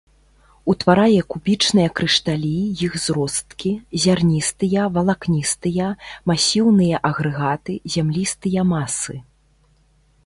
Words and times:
Утварае 0.71 1.21
кубічныя 1.33 1.89
крышталі, 1.99 2.53
іх 2.87 2.95
зросткі, 3.03 3.73
зярністыя, 4.05 4.87
валакністыя, 4.97 5.93
масіўныя 6.33 6.95
агрэгаты, 7.11 7.73
зямлістыя 7.97 8.61
масы. 8.75 9.15